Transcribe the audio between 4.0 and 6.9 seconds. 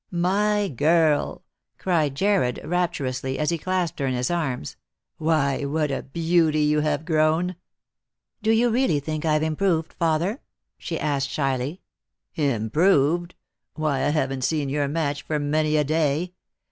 in his arms," why, what a beauty you